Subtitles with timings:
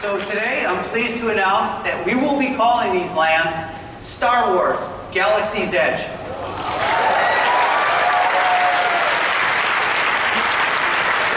[0.00, 3.52] So today I'm pleased to announce that we will be calling these lands
[4.00, 4.80] Star Wars
[5.12, 6.00] Galaxy's Edge.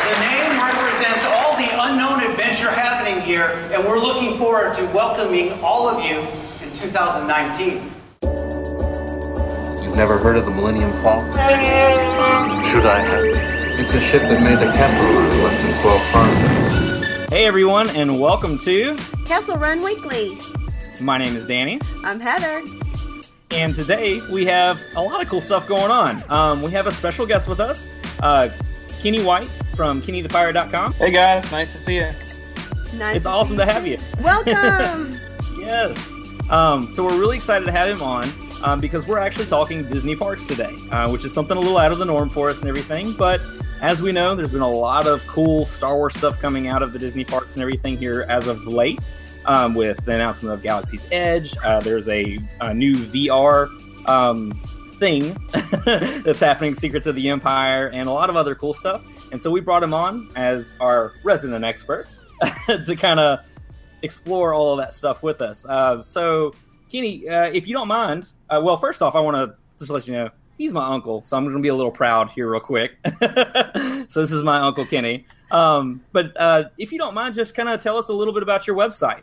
[0.08, 5.60] The name represents all the unknown adventure happening here, and we're looking forward to welcoming
[5.62, 6.24] all of you
[6.64, 7.84] in 2019.
[9.84, 11.36] You've never heard of the Millennium Falcon?
[12.64, 13.28] Should I have?
[13.78, 15.04] It's a ship that made the Kessel
[15.44, 16.63] less than 12 parsecs.
[17.34, 18.96] Hey everyone, and welcome to.
[19.26, 20.38] Kessel Run Weekly.
[21.02, 22.62] My name is Danny, I'm Heather.
[23.50, 26.24] and today we have a lot of cool stuff going on.
[26.30, 27.90] Um, we have a special guest with us,
[28.22, 28.50] uh,
[29.02, 30.94] Kenny White from KennyThePirate.com.
[30.94, 32.12] Hey guys, nice to see you.
[33.00, 33.16] Nice.
[33.16, 33.98] It's awesome to have you.
[34.22, 35.12] Welcome.
[35.58, 36.14] Yes.
[36.52, 38.30] Um, so we're really excited to have him on
[38.64, 41.92] um, because we're actually talking Disney parks today, uh, which is something a little out
[41.92, 43.14] of the norm for us and everything.
[43.14, 43.42] But
[43.84, 46.94] as we know, there's been a lot of cool Star Wars stuff coming out of
[46.94, 49.08] the Disney parks and everything here as of late.
[49.46, 53.68] Um, with the announcement of Galaxy's Edge, uh, there's a, a new VR
[54.08, 54.52] um,
[54.94, 55.34] thing
[56.24, 59.06] that's happening, Secrets of the Empire, and a lot of other cool stuff.
[59.34, 62.08] And so we brought him on as our resident expert
[62.68, 63.40] to kind of
[64.02, 65.66] explore all of that stuff with us.
[65.66, 66.56] Uh, so,
[66.90, 70.08] Kenny, uh, if you don't mind, uh, well, first off, I want to just let
[70.08, 72.60] you know he's my uncle, so I'm going to be a little proud here, real
[72.60, 72.94] quick.
[74.08, 75.26] so, this is my uncle Kenny.
[75.52, 78.44] Um, but uh, if you don't mind, just kind of tell us a little bit
[78.44, 79.22] about your website.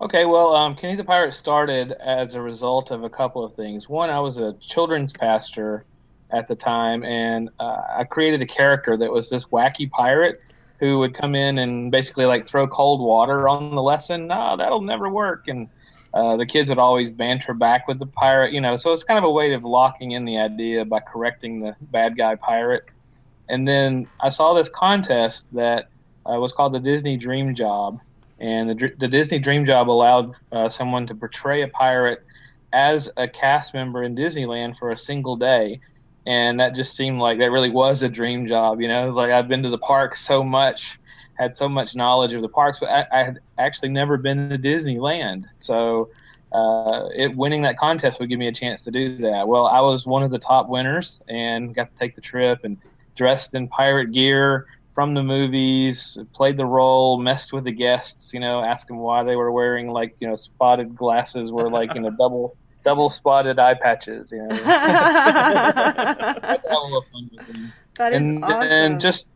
[0.00, 3.88] Okay, well, um, Kenny the Pirate started as a result of a couple of things.
[3.88, 5.84] One, I was a children's pastor
[6.30, 10.40] at the time, and uh, I created a character that was this wacky pirate
[10.80, 14.26] who would come in and basically like throw cold water on the lesson.
[14.26, 15.46] No, that'll never work.
[15.46, 15.68] And
[16.14, 18.76] uh, the kids would always banter back with the pirate, you know.
[18.76, 22.16] So it's kind of a way of locking in the idea by correcting the bad
[22.16, 22.84] guy pirate.
[23.48, 25.88] And then I saw this contest that
[26.24, 27.98] uh, was called the Disney Dream Job,
[28.38, 32.20] and the, the Disney Dream Job allowed uh, someone to portray a pirate
[32.72, 35.80] as a cast member in Disneyland for a single day.
[36.26, 38.80] And that just seemed like that really was a dream job.
[38.80, 40.98] You know, it was like I've been to the park so much,
[41.34, 44.58] had so much knowledge of the parks, but I, I had actually never been to
[44.58, 45.44] Disneyland.
[45.58, 46.10] So
[46.52, 49.48] uh, it winning that contest would give me a chance to do that.
[49.48, 52.78] Well, I was one of the top winners and got to take the trip and
[53.16, 58.38] dressed in pirate gear from the movies, played the role, messed with the guests, you
[58.38, 62.00] know, asked them why they were wearing like, you know, spotted glasses were like, you
[62.00, 64.54] know, double double spotted eye patches, you know.
[64.54, 65.74] Had
[66.64, 67.72] a lot of fun with them.
[67.96, 68.62] that is and awesome.
[68.62, 69.30] and just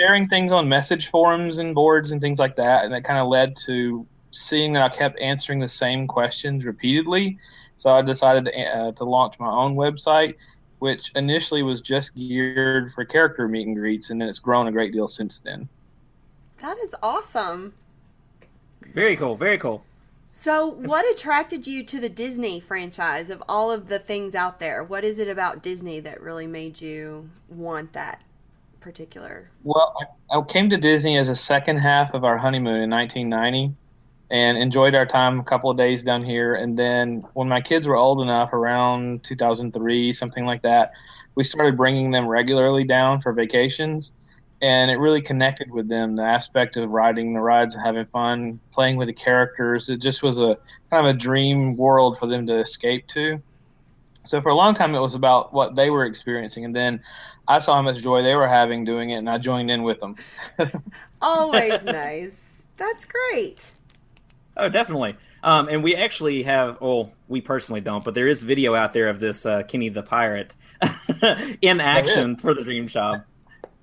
[0.00, 3.28] sharing things on message forums and boards and things like that, and that kind of
[3.28, 7.38] led to seeing that I kept answering the same questions repeatedly.
[7.76, 10.36] So I decided to, uh, to launch my own website,
[10.78, 14.72] which initially was just geared for character meet and greets, and then it's grown a
[14.72, 15.68] great deal since then.
[16.62, 17.74] that is awesome.
[18.94, 19.36] Very cool.
[19.36, 19.84] Very cool.
[20.32, 24.82] So, what attracted you to the Disney franchise of all of the things out there?
[24.82, 28.22] What is it about Disney that really made you want that
[28.80, 29.50] particular?
[29.62, 29.94] Well,
[30.30, 33.74] I, came to Disney as a second half of our honeymoon in 1990
[34.30, 36.54] and enjoyed our time a couple of days down here.
[36.54, 40.92] And then when my kids were old enough, around 2003, something like that,
[41.34, 44.12] we started bringing them regularly down for vacations.
[44.62, 46.16] And it really connected with them.
[46.16, 50.38] The aspect of riding the rides having fun, playing with the characters, it just was
[50.38, 50.58] a
[50.90, 53.42] kind of a dream world for them to escape to.
[54.24, 57.02] So for a long time, it was about what they were experiencing, and then
[57.48, 60.00] I saw how much joy they were having doing it, and I joined in with
[60.00, 60.16] them.
[61.22, 62.32] Always nice.
[62.76, 63.64] That's great.
[64.56, 65.16] Oh, definitely.
[65.42, 69.08] Um, and we actually have, well, we personally don't, but there is video out there
[69.08, 70.54] of this uh, Kenny the Pirate
[71.62, 73.22] in action for the Dream Job.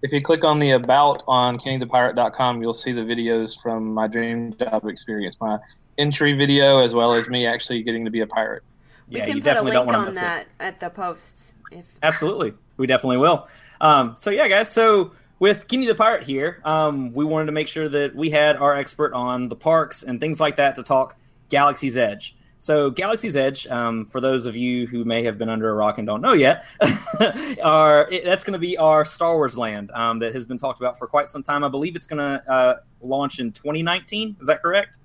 [0.04, 4.56] if you click on the about on kennythepirate.com, you'll see the videos from my dream
[4.58, 5.58] job experience, my
[5.98, 8.64] entry video, as well as me actually getting to be a pirate.
[9.10, 10.20] We yeah, can you put a definitely don't link want to on miss it.
[10.20, 11.54] that at the posts.
[11.72, 12.54] If Absolutely.
[12.78, 13.48] We definitely will.
[13.82, 14.72] Um, so, yeah, guys.
[14.72, 18.56] So, with Kenny the Pirate here, um, we wanted to make sure that we had
[18.56, 21.18] our expert on the parks and things like that to talk
[21.50, 22.36] Galaxy's Edge.
[22.60, 26.00] So, Galaxy's Edge, um, for those of you who may have been under a rock
[26.00, 26.66] and don't know yet,
[27.64, 30.80] are it, that's going to be our Star Wars land um, that has been talked
[30.80, 31.64] about for quite some time.
[31.64, 34.38] I believe it's going to uh, launch in 2019.
[34.42, 34.98] Is that correct?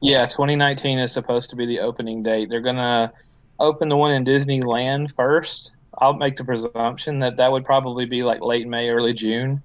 [0.00, 2.50] Yeah, 2019 is supposed to be the opening date.
[2.50, 3.12] They're going to
[3.58, 5.72] open the one in Disneyland first.
[5.98, 9.62] I'll make the presumption that that would probably be like late May, early June.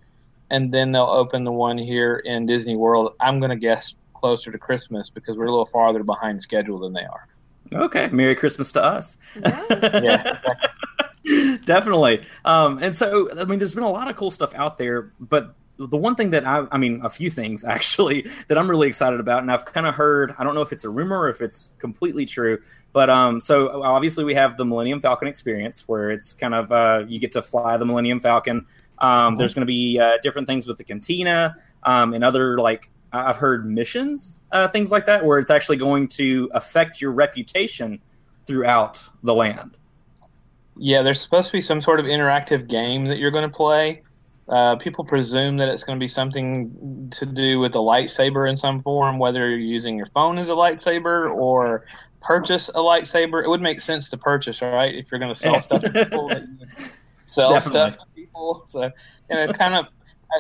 [0.49, 3.13] And then they'll open the one here in Disney World.
[3.19, 6.93] I'm going to guess closer to Christmas because we're a little farther behind schedule than
[6.93, 7.27] they are.
[7.73, 8.07] Okay.
[8.09, 9.17] Merry Christmas to us.
[9.35, 10.39] Yeah.
[11.65, 12.23] Definitely.
[12.45, 15.55] Um, and so, I mean, there's been a lot of cool stuff out there, but
[15.87, 19.19] the one thing that I, I mean, a few things actually that I'm really excited
[19.19, 20.35] about, and I've kind of heard.
[20.37, 22.59] I don't know if it's a rumor or if it's completely true,
[22.93, 27.05] but um, so obviously we have the Millennium Falcon experience where it's kind of uh,
[27.07, 28.65] you get to fly the Millennium Falcon.
[28.99, 29.35] Um.
[29.35, 33.37] There's going to be uh, different things with the cantina um, and other like I've
[33.37, 37.99] heard missions, uh, things like that, where it's actually going to affect your reputation
[38.45, 39.77] throughout the land.
[40.77, 44.03] Yeah, there's supposed to be some sort of interactive game that you're going to play.
[44.49, 48.55] Uh, people presume that it's going to be something to do with a lightsaber in
[48.55, 51.85] some form, whether you're using your phone as a lightsaber or
[52.21, 53.43] purchase a lightsaber.
[53.43, 54.93] It would make sense to purchase, right?
[54.93, 56.29] If you're going to sell stuff to people,
[57.27, 57.91] sell Definitely.
[57.91, 58.63] stuff to people.
[58.67, 58.83] So,
[59.29, 59.85] you know, kind of,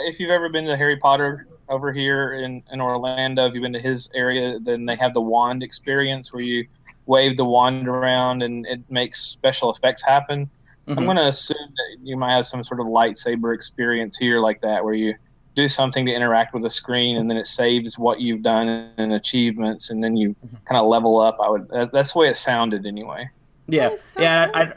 [0.07, 3.73] if you've ever been to Harry Potter over here in, in Orlando, if you've been
[3.73, 6.67] to his area, then they have the wand experience where you
[7.05, 10.49] wave the wand around and it makes special effects happen.
[10.87, 10.99] Mm-hmm.
[10.99, 14.61] I'm going to assume that you might have some sort of lightsaber experience here like
[14.61, 15.15] that, where you
[15.55, 18.67] do something to interact with the screen and then it saves what you've done
[18.97, 20.55] and achievements, and then you mm-hmm.
[20.65, 21.37] kind of level up.
[21.41, 21.69] I would.
[21.91, 23.29] That's the way it sounded anyway.
[23.67, 24.49] Yeah, so yeah.
[24.53, 24.73] I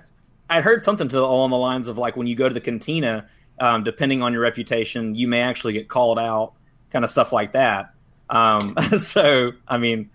[0.51, 3.27] I heard something to along the lines of like when you go to the cantina,
[3.61, 6.55] um, depending on your reputation, you may actually get called out,
[6.91, 7.93] kind of stuff like that.
[8.31, 10.11] Um, so I mean,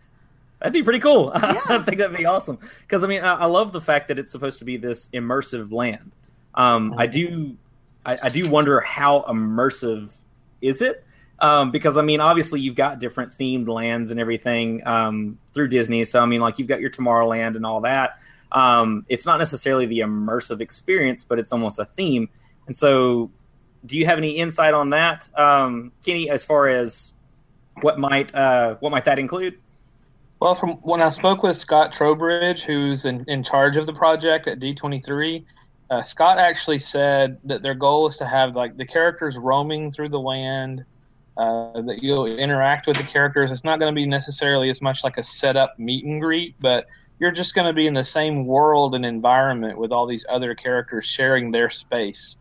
[0.59, 1.31] That'd be pretty cool.
[1.41, 1.61] Yeah.
[1.67, 2.59] I think that'd be awesome.
[2.81, 5.71] Because I mean, I, I, love the fact that it's supposed to be this immersive
[5.71, 6.15] land.
[6.53, 7.56] Um, I do,
[8.06, 10.11] I, I, do wonder how immersive
[10.61, 11.06] is it?
[11.39, 16.03] Um, because I mean, obviously you've got different themed lands and everything um, through Disney.
[16.03, 18.19] So I mean, like you've got your Tomorrowland and all that.
[18.51, 22.29] Um, it's not necessarily the immersive experience, but it's almost a theme.
[22.67, 23.31] And so,
[23.85, 27.13] do you have any insight on that, um, Kenny, as far as
[27.81, 29.57] what might uh, what might that include?
[30.39, 34.47] Well, from when I spoke with Scott Trowbridge, who's in, in charge of the project
[34.47, 35.44] at D23,
[35.89, 40.09] uh, Scott actually said that their goal is to have like the characters roaming through
[40.09, 40.86] the land,
[41.36, 43.51] uh, that you'll interact with the characters.
[43.51, 46.56] It's not going to be necessarily as much like a set up meet and greet,
[46.59, 46.88] but
[47.19, 50.56] you're just going to be in the same world and environment with all these other
[50.56, 52.38] characters sharing their space.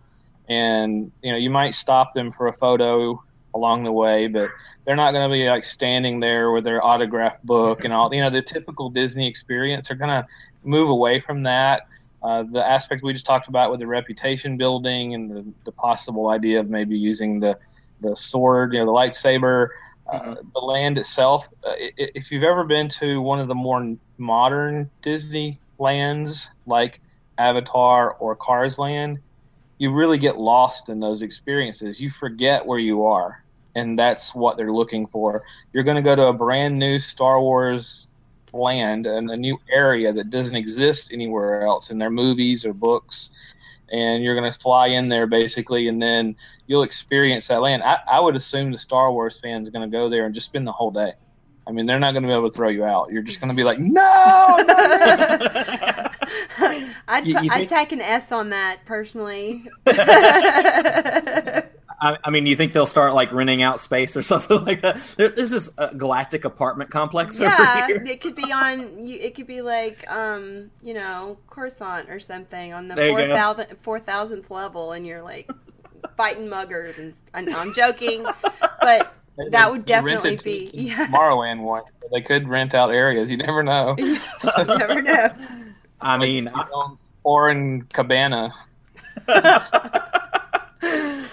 [0.49, 3.23] And you know, you might stop them for a photo
[3.55, 4.51] along the way, but
[4.89, 8.23] they're not going to be like standing there with their autograph book and all you
[8.23, 9.89] know the typical disney experience.
[9.89, 10.27] They're going to
[10.65, 11.83] move away from that.
[12.23, 16.31] Uh, the aspect we just talked about with the reputation building and the, the possible
[16.31, 17.59] idea of maybe using the
[18.01, 19.69] the sword you know the lightsaber
[20.11, 20.49] uh, mm-hmm.
[20.55, 25.61] the land itself uh, if you've ever been to one of the more modern disney
[25.79, 27.01] lands like
[27.39, 29.19] avatar or cars land
[29.79, 32.01] you really get lost in those experiences.
[32.01, 33.43] You forget where you are
[33.79, 35.43] and that's what they're looking for.
[35.73, 38.07] You're going to go to a brand new Star Wars
[38.53, 43.31] land and a new area that doesn't exist anywhere else in their movies or books,
[43.91, 46.37] and you're going to fly in there basically, and then
[46.67, 47.83] you'll experience that land.
[47.83, 50.47] I, I would assume the Star Wars fans are going to go there and just
[50.47, 51.13] spend the whole day.
[51.67, 53.13] I mean, they're not going to be able to throw you out.
[53.13, 54.01] You're just going to be like, no.
[57.07, 59.65] I'd, you, you I'd take an S on that personally.
[62.01, 65.01] I, I, mean, you think they'll start like renting out space or something like that?
[65.17, 67.39] There, this is a galactic apartment complex.
[67.41, 68.99] Yeah, it could be on.
[68.99, 74.01] It could be like, um, you know, Coruscant or something on the four thousand four
[74.01, 75.51] thousandth level, and you're like
[76.17, 76.99] fighting muggers.
[76.99, 78.27] And, and I'm joking,
[78.81, 79.15] but
[79.51, 81.07] that would definitely be yeah.
[81.09, 81.83] Morrowind one.
[82.13, 83.29] They could rent out areas.
[83.29, 83.95] You never know.
[83.99, 85.31] you never know.
[86.01, 86.51] I mean,
[87.23, 88.55] foreign cabana.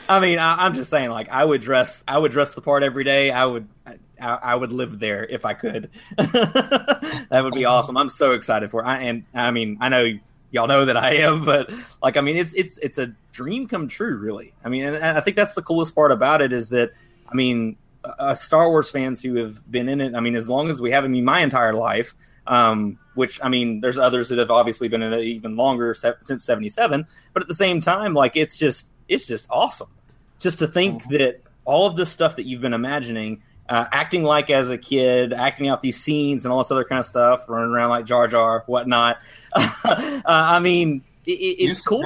[0.07, 2.83] I mean, I, am just saying, like, I would dress, I would dress the part
[2.83, 3.31] every day.
[3.31, 5.89] I would, I, I would live there if I could.
[6.17, 7.97] that would be awesome.
[7.97, 8.85] I'm so excited for it.
[8.85, 10.07] I, and I mean, I know
[10.51, 11.71] y'all know that I am, but
[12.01, 14.53] like, I mean, it's it's it's a dream come true, really.
[14.63, 16.91] I mean, and, and I think that's the coolest part about it is that,
[17.27, 20.15] I mean, uh, Star Wars fans who have been in it.
[20.15, 22.15] I mean, as long as we have, I mean, my entire life.
[22.47, 26.45] Um, which I mean, there's others that have obviously been in it even longer since
[26.45, 27.07] '77.
[27.33, 29.89] But at the same time, like, it's just it's just awesome
[30.39, 31.13] just to think mm-hmm.
[31.13, 35.33] that all of this stuff that you've been imagining uh, acting like as a kid,
[35.33, 38.27] acting out these scenes and all this other kind of stuff, running around like Jar
[38.27, 39.17] Jar, whatnot.
[39.55, 42.03] uh, I mean, it, it's cool.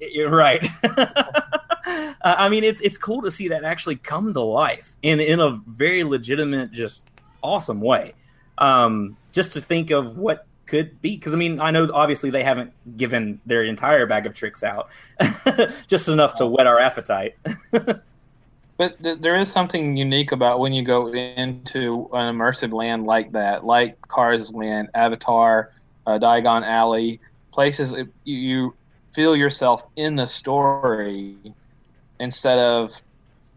[0.00, 0.66] You're right.
[2.24, 5.60] I mean, it's it's cool to see that actually come to life in in a
[5.66, 7.06] very legitimate, just
[7.42, 8.14] awesome way.
[8.58, 12.42] Um, just to think of what could be because I mean I know obviously they
[12.42, 14.88] haven't given their entire bag of tricks out,
[15.86, 17.36] just enough to whet our appetite.
[17.70, 23.32] but th- there is something unique about when you go into an immersive land like
[23.32, 25.72] that, like Cars Land, Avatar,
[26.06, 27.20] uh, Diagon Alley,
[27.52, 28.74] places you
[29.12, 31.36] feel yourself in the story
[32.18, 32.94] instead of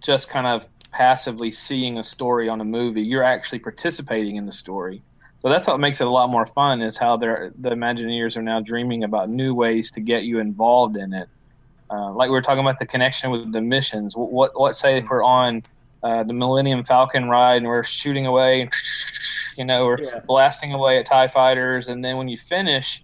[0.02, 3.02] just kind of passively seeing a story on a movie.
[3.02, 5.02] You're actually participating in the story.
[5.46, 8.62] So that's what makes it a lot more fun is how the Imagineers are now
[8.62, 11.30] dreaming about new ways to get you involved in it.
[11.88, 14.16] Uh, like we were talking about the connection with the missions.
[14.16, 15.62] What what say if we're on
[16.02, 18.72] uh, the Millennium Falcon ride and we're shooting away,
[19.56, 20.20] you know, we're yeah.
[20.26, 23.04] blasting away at Tie fighters, and then when you finish,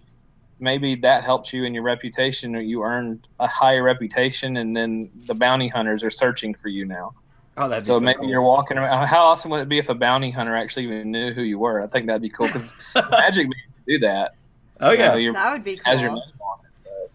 [0.58, 5.12] maybe that helps you in your reputation, or you earned a higher reputation, and then
[5.26, 7.14] the bounty hunters are searching for you now.
[7.56, 8.28] Oh, that's so, so maybe cool.
[8.28, 9.06] you're walking around.
[9.08, 11.82] How awesome would it be if a bounty hunter actually even knew who you were?
[11.82, 13.52] I think that'd be cool because MagicBand
[13.86, 14.34] do that.
[14.80, 15.92] Oh yeah, you know, that would be cool.
[15.92, 17.10] As your name on it.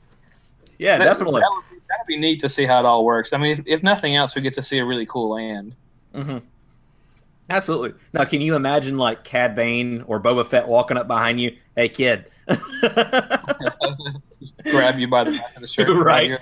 [0.77, 1.41] yeah, that, definitely.
[1.41, 3.33] That would, be, that'd be neat to see how it all works.
[3.33, 5.75] I mean, if, if nothing else, we get to see a really cool land.
[6.13, 6.37] Mm-hmm.
[7.49, 7.93] Absolutely.
[8.13, 11.55] Now, can you imagine like Cad Bane or Boba Fett walking up behind you?
[11.75, 12.25] Hey, kid.
[14.63, 15.89] Grab you by the back of the shirt.
[15.97, 16.37] Right.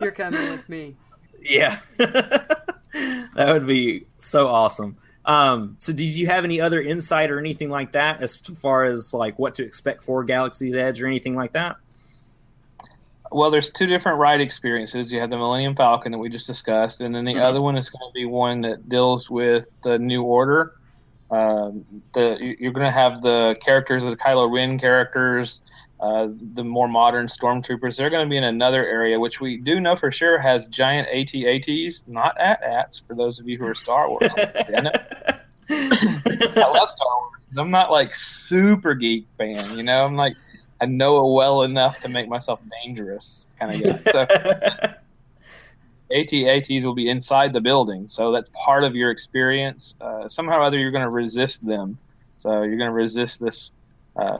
[0.00, 0.96] You're coming with me.
[1.42, 1.78] Yeah.
[1.96, 4.96] that would be so awesome.
[5.24, 9.12] Um, so did you have any other insight or anything like that as far as
[9.12, 11.76] like what to expect for Galaxy's Edge or anything like that?
[13.32, 15.12] Well, there's two different ride experiences.
[15.12, 17.42] You have the Millennium Falcon that we just discussed, and then the mm-hmm.
[17.42, 20.74] other one is going to be one that deals with the New Order.
[21.30, 25.60] Um, the you're going to have the characters, the Kylo Ren characters,
[26.00, 27.96] uh, the more modern stormtroopers.
[27.96, 31.08] They're going to be in another area, which we do know for sure has giant
[31.08, 33.02] AT-ATs, not AT-ATs.
[33.06, 34.42] For those of you who are Star Wars, I,
[35.70, 35.80] I
[36.56, 37.40] love Star Wars.
[37.56, 40.04] I'm not like super geek fan, you know.
[40.06, 40.34] I'm like
[40.80, 44.10] I know it well enough to make myself dangerous kind of guy.
[44.10, 44.20] So
[46.16, 49.94] AT-ATs will be inside the building, so that's part of your experience.
[50.00, 51.98] Uh, somehow or other, you're going to resist them.
[52.38, 53.72] So you're going to resist this
[54.16, 54.38] uh,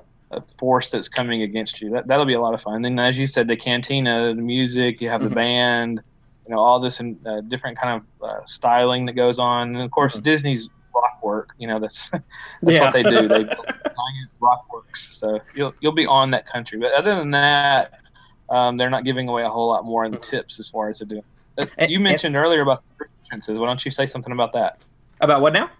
[0.58, 1.90] force that's coming against you.
[1.90, 2.76] That that'll be a lot of fun.
[2.76, 5.30] And then, as you said, the cantina, the music, you have mm-hmm.
[5.30, 6.02] the band,
[6.46, 9.74] you know, all this and uh, different kind of uh, styling that goes on.
[9.74, 10.24] And of course, mm-hmm.
[10.24, 11.54] Disney's rock work.
[11.58, 12.24] You know, that's that's
[12.62, 12.84] yeah.
[12.84, 13.28] what they do.
[13.28, 15.16] They giant rock works.
[15.16, 16.78] So you'll you'll be on that country.
[16.78, 18.00] But other than that,
[18.48, 21.04] um, they're not giving away a whole lot more in tips as far as to
[21.04, 21.22] do.
[21.88, 23.58] You mentioned earlier about the entrances.
[23.58, 24.80] Why don't you say something about that?
[25.20, 25.70] About what now?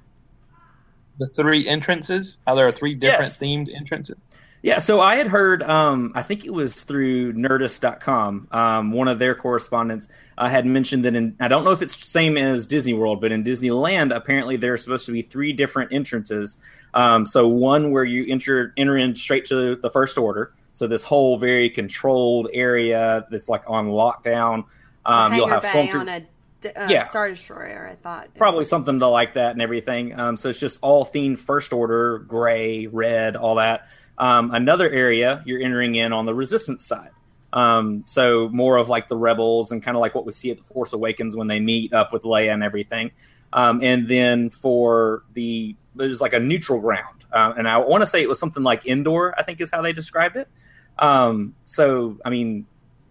[1.21, 2.39] The three entrances.
[2.47, 3.39] How there are three different yes.
[3.39, 4.17] themed entrances.
[4.62, 9.19] Yeah, so I had heard, um, I think it was through Nerdist.com, um, one of
[9.19, 12.67] their correspondents uh, had mentioned that in, I don't know if it's the same as
[12.67, 16.59] Disney World, but in Disneyland, apparently there are supposed to be three different entrances.
[16.93, 20.53] Um, so one where you enter, enter in straight to the First Order.
[20.75, 24.65] So this whole very controlled area that's like on lockdown.
[25.07, 26.27] Um, you'll have on a
[26.64, 27.05] uh, yeah.
[27.05, 28.29] Star Destroyer, I thought.
[28.37, 30.19] Probably something to like that and everything.
[30.19, 33.87] Um, so it's just all themed First Order, gray, red, all that.
[34.19, 37.11] Um, another area you're entering in on the resistance side.
[37.52, 40.59] Um, so more of like the rebels and kind of like what we see at
[40.59, 43.11] the Force Awakens when they meet up with Leia and everything.
[43.52, 48.07] Um, and then for the there's like a neutral ground, uh, and I want to
[48.07, 49.35] say it was something like indoor.
[49.37, 50.49] I think is how they described it.
[50.99, 52.67] Um, so I mean,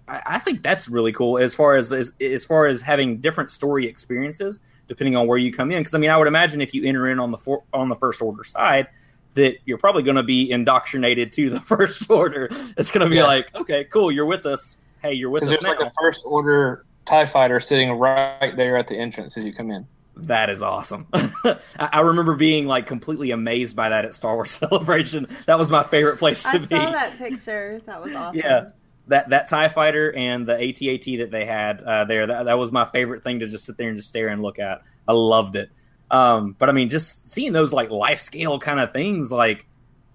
[0.10, 3.52] I, I, think that's really cool as far as, as as far as having different
[3.52, 5.80] story experiences depending on where you come in.
[5.80, 7.96] Because I mean, I would imagine if you enter in on the for, on the
[7.96, 8.88] first order side,
[9.36, 12.50] that you're probably going to be indoctrinated to the first order.
[12.76, 13.28] It's going to be yeah.
[13.28, 14.76] like, okay, cool, you're with us.
[15.02, 15.50] Hey, you're with us.
[15.50, 15.70] There's now.
[15.70, 19.72] like a first order Tie fighter sitting right there at the entrance as you come
[19.72, 19.88] in.
[20.16, 21.08] That is awesome.
[21.80, 25.28] I remember being like completely amazed by that at Star Wars Celebration.
[25.48, 26.76] That was my favorite place to I be.
[26.76, 27.82] I saw that picture.
[27.86, 28.40] That was awesome.
[28.40, 28.66] Yeah,
[29.10, 32.26] that that Tie Fighter and the AT-AT that they had uh, there.
[32.26, 34.60] That, that was my favorite thing to just sit there and just stare and look
[34.60, 34.82] at.
[35.08, 35.70] I loved it.
[36.12, 39.68] Um, but I mean, just seeing those like life scale kind of things, like,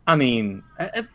[0.06, 0.62] I mean,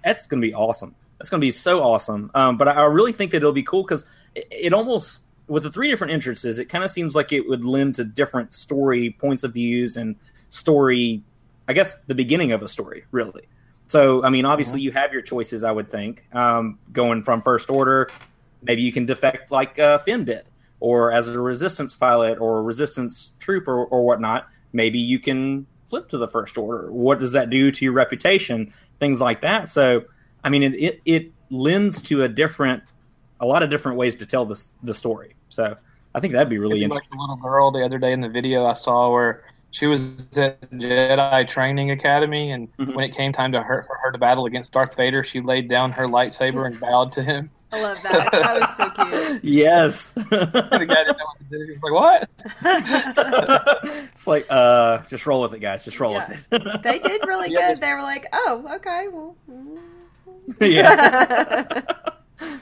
[0.03, 0.95] that's going to be awesome.
[1.17, 2.31] That's going to be so awesome.
[2.33, 4.05] Um, but I really think that it'll be cool because
[4.35, 7.65] it, it, almost, with the three different entrances, it kind of seems like it would
[7.65, 10.15] lend to different story points of views and
[10.47, 11.21] story,
[11.67, 13.47] I guess, the beginning of a story, really.
[13.89, 14.85] So, I mean, obviously, mm-hmm.
[14.85, 18.09] you have your choices, I would think, um, going from First Order.
[18.61, 20.47] Maybe you can defect like uh, Finn did,
[20.79, 25.65] or as a resistance pilot or a resistance troop or, or whatnot maybe you can
[25.87, 26.91] flip to the first order.
[26.91, 28.73] What does that do to your reputation?
[28.99, 29.69] Things like that.
[29.69, 30.03] So,
[30.43, 32.83] I mean, it it, it lends to a different,
[33.39, 35.35] a lot of different ways to tell the the story.
[35.49, 35.75] So,
[36.13, 37.09] I think that'd be really interesting.
[37.09, 40.27] Like the little girl the other day in the video I saw where she was
[40.37, 42.93] at Jedi Training Academy, and mm-hmm.
[42.93, 45.69] when it came time to her for her to battle against Darth Vader, she laid
[45.69, 47.49] down her lightsaber and bowed to him.
[47.71, 48.31] I love that.
[48.31, 49.43] That was so cute.
[49.43, 50.13] yes.
[50.13, 51.65] the guy didn't know what to do.
[51.65, 52.29] He was like, "What?"
[54.13, 55.85] it's like, uh, just roll with it, guys.
[55.85, 56.29] Just roll yeah.
[56.29, 56.81] with it.
[56.83, 57.81] they did really yeah, good.
[57.81, 59.35] They were like, "Oh, okay, well."
[60.59, 61.81] yeah.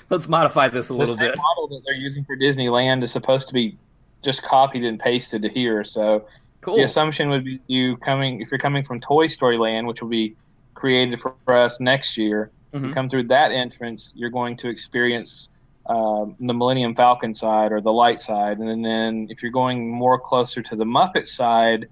[0.09, 1.35] Let's modify this a little bit.
[1.35, 3.77] The model that they're using for Disneyland is supposed to be
[4.23, 5.83] just copied and pasted to here.
[5.85, 6.25] So
[6.67, 6.77] cool.
[6.77, 10.09] the assumption would be you coming if you're coming from Toy Story Land, which will
[10.09, 10.35] be
[10.73, 12.51] created for us next year.
[12.73, 12.87] Mm-hmm.
[12.87, 15.49] You come through that entrance, you're going to experience
[15.87, 20.19] um, the Millennium Falcon side or the light side, and then if you're going more
[20.19, 21.87] closer to the Muppet side,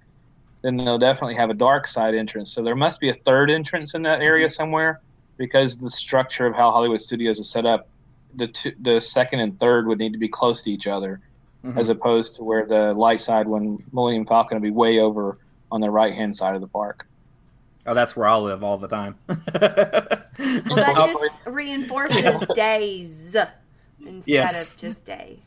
[0.62, 2.52] then they'll definitely have a dark side entrance.
[2.52, 4.54] So there must be a third entrance in that area mm-hmm.
[4.54, 5.02] somewhere
[5.38, 7.88] because the structure of how Hollywood Studios is set up.
[8.36, 11.22] The two, the second and third would need to be close to each other,
[11.66, 11.80] mm-hmm.
[11.80, 15.40] as opposed to where the light side, when Millennium Falcon, will be way over
[15.72, 17.08] on the right hand side of the park.
[17.88, 19.16] Oh, that's where I live all the time.
[19.28, 23.36] well, that just reinforces days
[24.00, 24.74] instead yes.
[24.74, 25.40] of just day.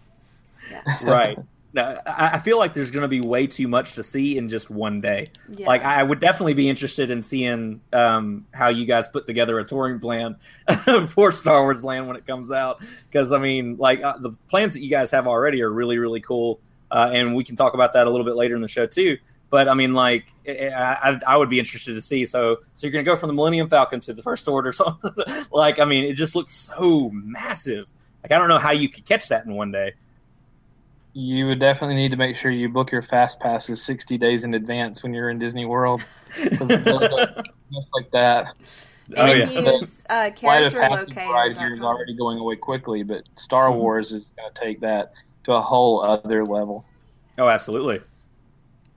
[0.71, 1.05] Yeah.
[1.05, 1.39] Right.
[1.75, 4.71] No, I feel like there's going to be way too much to see in just
[4.71, 5.31] one day.
[5.51, 5.67] Yeah.
[5.67, 9.65] Like, I would definitely be interested in seeing um, how you guys put together a
[9.65, 10.37] touring plan
[11.09, 12.81] for Star Wars Land when it comes out.
[13.11, 16.23] Because I mean, like uh, the plans that you guys have already are really, really
[16.23, 16.59] cool,
[16.91, 19.19] uh, and we can talk about that a little bit later in the show too.
[19.51, 22.25] But I mean, like, I, I would be interested to see.
[22.25, 24.73] So, so you're going to go from the Millennium Falcon to the First Order.
[24.79, 24.99] So,
[25.53, 27.87] like, I mean, it just looks so massive.
[28.23, 29.93] Like, I don't know how you could catch that in one day
[31.13, 34.55] you would definitely need to make sure you book your fast passes 60 days in
[34.55, 36.03] advance when you're in Disney World.
[36.37, 38.55] just like that.
[39.17, 39.61] Oh, and yeah.
[39.61, 41.33] use uh, character locator.
[41.33, 43.79] Ride here is already going away quickly, but Star mm-hmm.
[43.79, 45.13] Wars is going to take that
[45.45, 46.85] to a whole other level.
[47.39, 48.01] Oh, absolutely.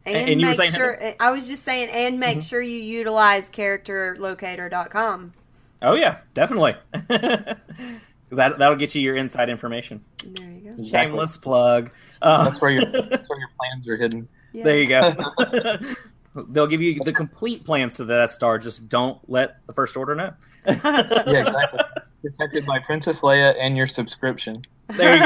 [0.05, 2.39] And, and, and make sure I was just saying, and make mm-hmm.
[2.39, 5.33] sure you utilize characterlocator.com.
[5.83, 6.75] Oh yeah, definitely.
[8.31, 9.99] Because that that'll get you your inside information.
[10.23, 10.69] There you go.
[10.69, 10.89] Exactly.
[10.89, 11.91] Shameless plug.
[12.21, 14.29] Uh, that's where your that's where your plans are hidden.
[14.53, 14.63] Yeah.
[14.63, 15.13] There you go.
[16.47, 18.57] They'll give you the complete plans to the Death Star.
[18.57, 20.31] Just don't let the First Order know.
[20.65, 21.79] yeah, exactly.
[22.21, 24.63] Protected by Princess Leia and your subscription.
[24.95, 25.19] There you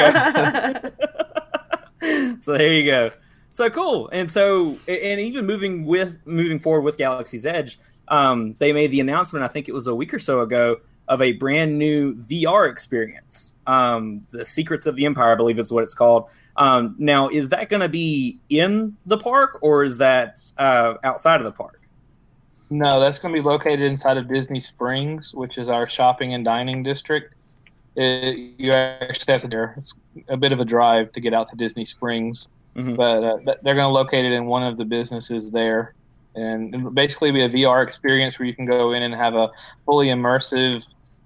[2.02, 2.38] go.
[2.42, 3.10] so there you go.
[3.52, 4.10] So cool.
[4.14, 9.00] And so, and even moving with moving forward with Galaxy's Edge, um, they made the
[9.00, 9.46] announcement.
[9.46, 13.54] I think it was a week or so ago of a brand new VR experience.
[13.68, 16.30] Um, the Secrets of the Empire, I believe is what it's called.
[16.58, 21.42] Um, now, is that going to be in the park or is that uh, outside
[21.42, 21.82] of the park?
[22.70, 26.44] No, that's going to be located inside of Disney Springs, which is our shopping and
[26.44, 27.36] dining district.
[27.96, 29.76] It, you actually have to there.
[29.78, 29.94] It's
[30.28, 32.96] a bit of a drive to get out to Disney Springs, mm-hmm.
[32.96, 35.94] but uh, they're going to locate it in one of the businesses there,
[36.34, 39.50] and basically be a VR experience where you can go in and have a
[39.86, 40.84] fully immersive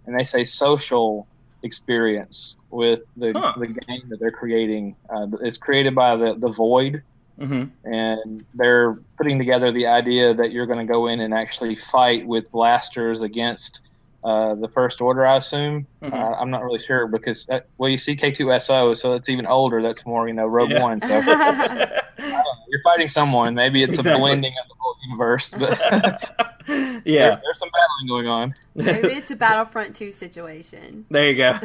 [0.10, 1.28] and they say social
[1.62, 3.54] experience with the, huh.
[3.58, 4.96] the game that they're creating.
[5.08, 7.04] Uh, it's created by the, the Void,
[7.40, 7.66] mm-hmm.
[7.88, 12.26] and they're putting together the idea that you're going to go in and actually fight
[12.26, 13.82] with blasters against
[14.24, 15.88] uh, the First Order, I assume.
[16.02, 16.14] Mm-hmm.
[16.14, 19.82] Uh, I'm not really sure because, that, well, you see K2SO, so it's even older.
[19.82, 20.84] That's more, you know, Rogue yeah.
[20.84, 21.02] One.
[21.02, 21.08] So
[22.68, 23.56] you're fighting someone.
[23.56, 24.14] Maybe it's exactly.
[24.14, 25.80] a blending of the whole universe, but
[26.68, 28.56] yeah, there, there's some battling going on.
[28.76, 31.06] Maybe it's a Battlefront 2 situation.
[31.10, 31.60] There you go.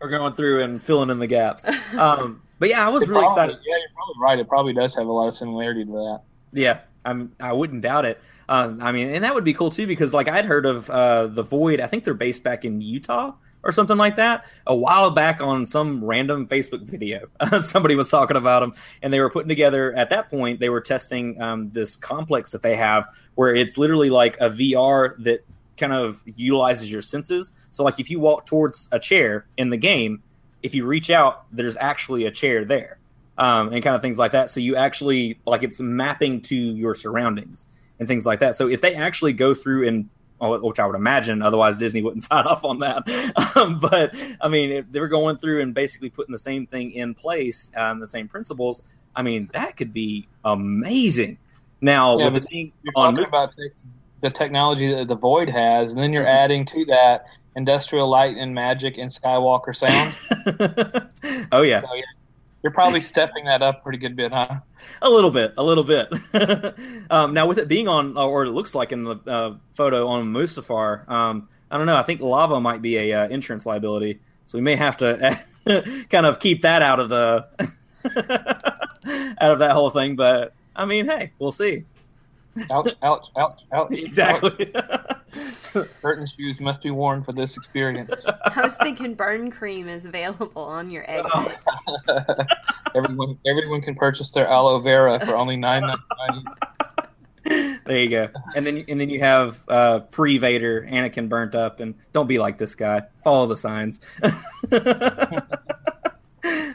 [0.00, 1.68] We're going through and filling in the gaps.
[1.94, 3.64] Um, but yeah, I was it really probably, excited.
[3.66, 4.38] Yeah, you're probably right.
[4.38, 6.20] It probably does have a lot of similarity to that.
[6.52, 7.32] Yeah, I'm.
[7.40, 8.20] I wouldn't doubt it.
[8.50, 11.28] Um, I mean, and that would be cool too because like I'd heard of uh,
[11.28, 11.80] the Void.
[11.80, 13.32] I think they're based back in Utah
[13.62, 17.28] or something like that a while back on some random Facebook video.
[17.60, 19.96] Somebody was talking about them, and they were putting together.
[19.96, 24.10] At that point, they were testing um, this complex that they have, where it's literally
[24.10, 25.44] like a VR that
[25.76, 27.52] kind of utilizes your senses.
[27.70, 30.24] So, like if you walk towards a chair in the game,
[30.64, 32.98] if you reach out, there's actually a chair there,
[33.38, 34.50] um, and kind of things like that.
[34.50, 37.66] So you actually like it's mapping to your surroundings
[38.00, 38.56] and things like that.
[38.56, 40.08] So if they actually go through and
[40.40, 43.56] which I would imagine, otherwise Disney wouldn't sign off on that.
[43.56, 47.14] Um, but I mean, if they're going through and basically putting the same thing in
[47.14, 48.82] place, um, the same principles,
[49.14, 51.38] I mean, that could be amazing.
[51.80, 53.54] Now, yeah, with you're on talking about
[54.22, 56.44] the technology that the Void has, and then you're mm-hmm.
[56.44, 57.24] adding to that
[57.56, 60.14] industrial light and magic and Skywalker sound.
[61.52, 61.80] oh yeah.
[61.80, 62.02] So, yeah.
[62.62, 64.60] You're probably stepping that up pretty good bit, huh?
[65.00, 66.08] A little bit, a little bit.
[67.10, 70.30] um, now, with it being on, or it looks like in the uh, photo on
[70.32, 71.96] Mustafar, um, I don't know.
[71.96, 75.38] I think lava might be a uh, insurance liability, so we may have to
[76.10, 77.46] kind of keep that out of the
[79.40, 80.16] out of that whole thing.
[80.16, 81.84] But I mean, hey, we'll see.
[82.70, 82.94] Ouch!
[83.02, 83.28] Ouch!
[83.38, 83.62] Ouch!
[83.72, 83.92] Ouch!
[83.92, 84.72] Exactly.
[86.02, 88.26] Curtain shoes must be worn for this experience.
[88.44, 91.58] I was thinking burn cream is available on your exit.
[92.94, 97.80] everyone, everyone can purchase their aloe vera for only nine ninety nine.
[97.86, 101.80] There you go, and then and then you have uh, pre Vader, Anakin burnt up,
[101.80, 103.02] and don't be like this guy.
[103.24, 104.00] Follow the signs.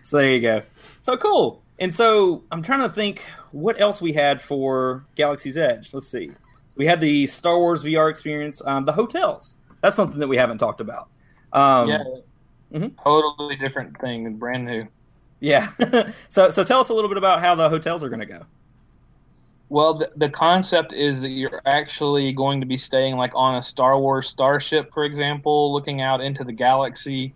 [0.03, 0.63] so there you go.
[1.01, 1.61] So cool.
[1.79, 5.93] And so I'm trying to think what else we had for Galaxy's Edge.
[5.93, 6.31] Let's see.
[6.75, 9.55] We had the Star Wars VR experience, um, the hotels.
[9.81, 11.09] That's something that we haven't talked about.
[11.53, 12.03] Um, yeah,
[12.73, 12.87] mm-hmm.
[13.03, 14.87] totally different thing and brand new.
[15.39, 15.69] Yeah.
[16.29, 18.45] so so tell us a little bit about how the hotels are going to go.
[19.69, 23.61] Well, the, the concept is that you're actually going to be staying like on a
[23.61, 27.33] Star Wars starship, for example, looking out into the galaxy.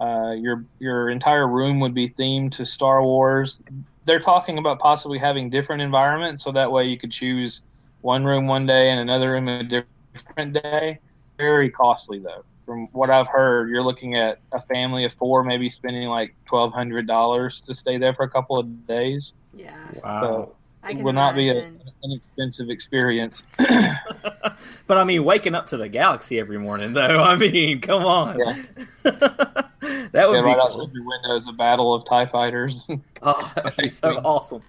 [0.00, 3.62] Uh, your your entire room would be themed to Star Wars.
[4.04, 7.62] They're talking about possibly having different environments, so that way you could choose
[8.04, 11.00] one room one day and another room a different day.
[11.38, 12.44] Very costly though.
[12.66, 16.72] From what I've heard, you're looking at a family of four maybe spending like twelve
[16.72, 19.32] hundred dollars to stay there for a couple of days.
[19.54, 19.90] Yeah.
[20.02, 20.20] Wow.
[20.20, 20.56] So,
[20.88, 23.44] it will not be a, an expensive experience.
[23.58, 27.22] but I mean, waking up to the galaxy every morning, though.
[27.22, 28.38] I mean, come on.
[28.38, 28.62] Yeah.
[29.02, 30.60] that would yeah, be right cool.
[30.62, 32.84] outside your window is a battle of Tie fighters.
[33.22, 34.62] oh, that'd be so awesome.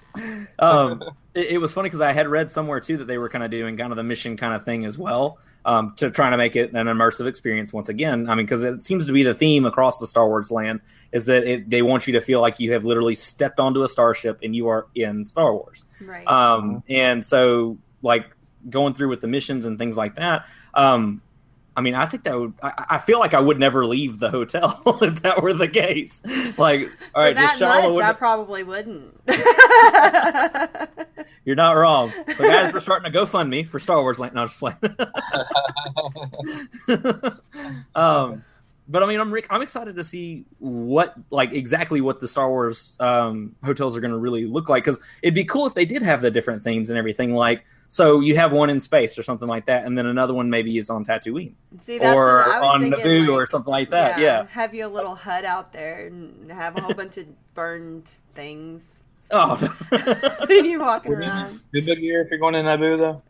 [0.60, 3.44] Um, it, it was funny because I had read somewhere too that they were kind
[3.44, 6.38] of doing kind of the mission kind of thing as well um, to trying to
[6.38, 8.30] make it an immersive experience once again.
[8.30, 10.80] I mean, because it seems to be the theme across the Star Wars land
[11.12, 13.88] is that it, they want you to feel like you have literally stepped onto a
[13.88, 15.86] starship and you are in Star Wars.
[16.02, 16.26] Right.
[16.28, 18.28] Um, and so, like
[18.70, 20.46] going through with the missions and things like that.
[20.74, 21.22] Um,
[21.78, 22.54] I mean, I think that would.
[22.64, 26.22] I, I, feel like I would never leave the hotel if that were the case.
[26.58, 29.20] Like, all right, just much, would I probably wouldn't.
[31.46, 32.14] You're not wrong.
[32.36, 34.18] So, guys, we're starting to GoFundMe for Star Wars.
[34.20, 34.78] Like, no, just like.
[37.96, 38.44] um,
[38.88, 42.96] but I mean, I'm I'm excited to see what like exactly what the Star Wars
[43.02, 46.04] um, hotels are going to really look like because it'd be cool if they did
[46.04, 47.36] have the different themes and everything.
[47.36, 50.50] Like, so you have one in space or something like that, and then another one
[50.50, 54.20] maybe is on Tatooine, See, or on Naboo like, or something like that.
[54.20, 58.10] Yeah, yeah, have your little hut out there and have a whole bunch of burned
[58.34, 58.84] things.
[59.32, 59.58] Oh,
[60.50, 61.60] you're walking around.
[61.70, 63.22] Scuba gear if you're going to Naboo, though.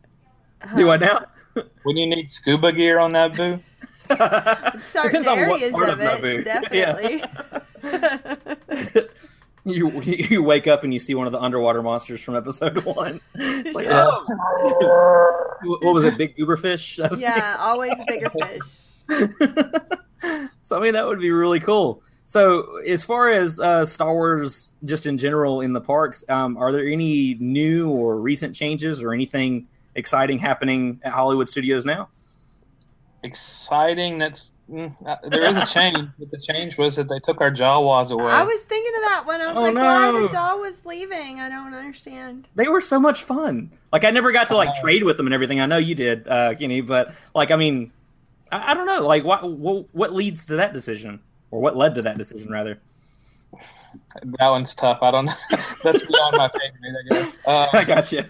[0.62, 0.76] Huh.
[0.76, 1.26] Do I now?
[1.54, 3.62] Wouldn't you need scuba gear on Naboo?
[4.80, 6.44] Certain Depends on what part of, of it, Naboo.
[6.44, 7.22] Definitely.
[7.82, 9.02] Yeah.
[9.66, 13.20] You you wake up and you see one of the underwater monsters from episode one.
[13.34, 14.06] It's like, yeah.
[14.08, 16.16] oh, what was it?
[16.16, 16.98] Big goober fish?
[17.16, 18.68] Yeah, always a bigger fish.
[20.62, 22.02] so I mean, that would be really cool.
[22.28, 26.72] So, as far as uh, Star Wars, just in general in the parks, um, are
[26.72, 32.08] there any new or recent changes or anything exciting happening at Hollywood Studios now?
[33.22, 34.18] Exciting.
[34.18, 38.24] That's there is a change, but the change was that they took our Jawas away.
[38.24, 39.82] I was thinking of that when I was oh, like, no.
[39.82, 42.48] "Why are the Jawas leaving?" I don't understand.
[42.54, 43.70] They were so much fun.
[43.92, 45.60] Like I never got to like uh, trade with them and everything.
[45.60, 47.92] I know you did, uh, Kenny, but like I mean,
[48.50, 49.06] I, I don't know.
[49.06, 52.80] Like what, what what leads to that decision, or what led to that decision, rather?
[54.38, 54.98] That one's tough.
[55.02, 55.34] I don't know.
[55.82, 57.38] That's beyond my pay grade, I guess.
[57.46, 58.24] Uh, I got you.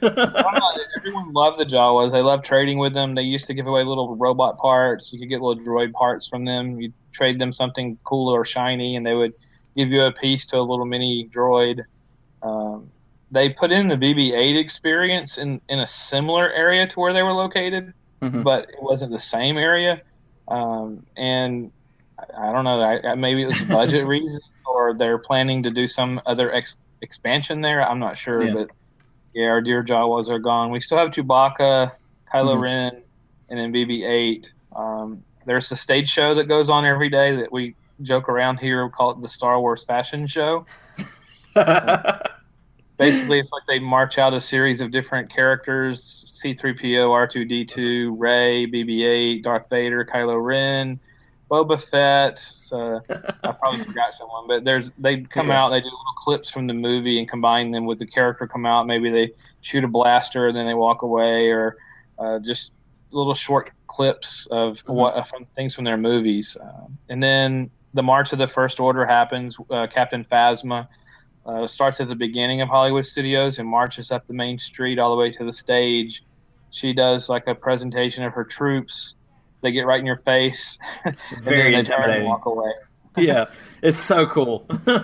[0.96, 2.12] everyone loved the Jawas.
[2.12, 3.14] They loved trading with them.
[3.14, 5.12] They used to give away little robot parts.
[5.12, 6.78] You could get little droid parts from them.
[6.78, 9.32] You trade them something cool or shiny, and they would
[9.76, 11.84] give you a piece to a little mini droid.
[12.42, 12.90] Um,
[13.30, 17.32] they put in the BB-8 experience in, in a similar area to where they were
[17.32, 18.42] located, mm-hmm.
[18.42, 20.02] but it wasn't the same area.
[20.48, 21.72] Um, and
[22.18, 22.80] I, I don't know.
[22.80, 27.60] I, maybe it was budget reason or they're planning to do some other ex- expansion
[27.60, 27.86] there.
[27.86, 28.54] I'm not sure, yeah.
[28.54, 28.70] but
[29.34, 30.70] yeah, our dear Jawas are gone.
[30.70, 31.92] We still have Chewbacca,
[32.32, 32.60] Kylo mm-hmm.
[32.60, 33.02] Ren,
[33.48, 34.46] and then BB-8.
[34.74, 38.84] Um, there's a stage show that goes on every day that we joke around here.
[38.84, 40.66] We call it the Star Wars Fashion Show.
[42.98, 49.42] basically, it's like they march out a series of different characters: C-3PO, R2D2, Rey, BB-8,
[49.42, 51.00] Darth Vader, Kylo Ren
[51.50, 52.44] Boba Fett.
[52.72, 53.00] Uh,
[53.44, 55.62] I probably forgot someone, but there's they come yeah.
[55.62, 55.70] out.
[55.70, 58.46] They do little clips from the movie and combine them with the character.
[58.46, 58.86] Come out.
[58.86, 61.76] Maybe they shoot a blaster and then they walk away, or
[62.18, 62.72] uh, just
[63.10, 64.92] little short clips of mm-hmm.
[64.92, 66.56] what from things from their movies.
[66.60, 69.56] Um, and then the March of the First Order happens.
[69.70, 70.88] Uh, Captain Phasma
[71.46, 75.10] uh, starts at the beginning of Hollywood Studios and marches up the main street all
[75.10, 76.24] the way to the stage.
[76.70, 79.14] She does like a presentation of her troops
[79.62, 80.78] they get right in your face.
[81.40, 82.28] Very intimidating.
[82.28, 82.72] walk away.
[83.16, 83.46] yeah,
[83.82, 84.66] it's so cool.
[84.84, 84.98] then,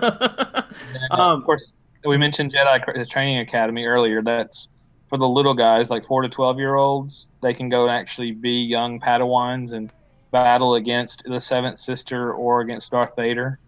[1.11, 1.73] um, of course,
[2.05, 4.23] we mentioned Jedi Training Academy earlier.
[4.23, 4.69] That's
[5.09, 7.31] for the little guys, like four to twelve year olds.
[7.43, 9.93] They can go and actually be young Padawans and
[10.31, 13.59] battle against the Seventh Sister or against Darth Vader.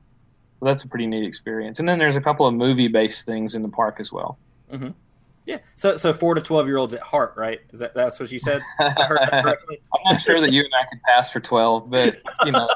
[0.59, 1.79] So that's a pretty neat experience.
[1.79, 4.38] And then there's a couple of movie based things in the park as well.
[4.73, 4.90] Mm-hmm.
[5.46, 5.59] Yeah.
[5.76, 7.61] So so four to twelve year olds at heart, right?
[7.72, 8.62] Is that that's what you said?
[8.78, 8.94] I'm
[10.07, 12.68] not sure that you and I could pass for twelve, but you know,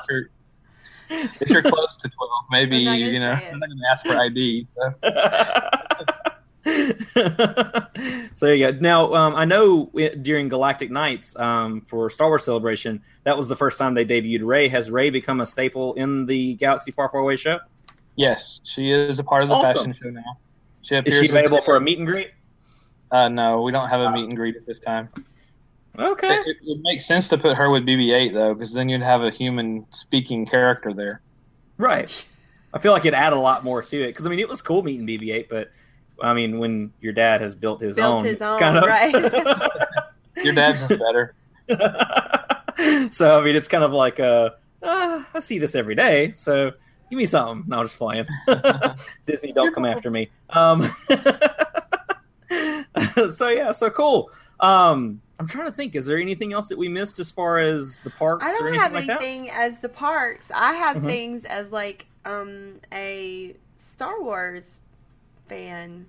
[1.10, 4.66] if you're close to 12, maybe you know, I'm not going to ask for ID.
[4.74, 4.94] So.
[8.34, 8.78] so there you go.
[8.78, 13.56] Now, um, I know during Galactic Nights um, for Star Wars Celebration, that was the
[13.56, 14.68] first time they debuted Rey.
[14.68, 17.58] Has Rey become a staple in the Galaxy Far Far Away show?
[18.16, 19.92] Yes, she is a part of the awesome.
[19.92, 20.38] fashion show now.
[20.82, 22.30] She is she available for a meet and greet?
[23.10, 25.08] Uh, no, we don't have a meet and greet at this time.
[25.98, 26.42] Okay.
[26.46, 29.30] It, it, makes sense to put her with BB-8 though, because then you'd have a
[29.30, 31.22] human speaking character there.
[31.76, 32.24] Right.
[32.72, 34.62] I feel like it'd add a lot more to it because I mean it was
[34.62, 35.70] cool meeting BB-8, but
[36.22, 39.12] I mean when your dad has built his built own, his own, kind of, right?
[40.44, 41.34] your dad's better.
[43.10, 44.50] so I mean it's kind of like uh,
[44.82, 46.72] uh, I see this every day, so
[47.10, 47.68] give me something.
[47.68, 48.26] No, just flying.
[49.26, 50.30] Disney, don't come after me.
[50.50, 50.88] Um,
[53.32, 54.30] so yeah, so cool.
[54.60, 55.94] Um, I'm trying to think.
[55.94, 58.44] Is there anything else that we missed as far as the parks?
[58.44, 59.56] I don't have like anything that?
[59.56, 60.50] as the parks.
[60.54, 61.06] I have mm-hmm.
[61.06, 64.80] things as like um, a Star Wars
[65.46, 66.06] fan.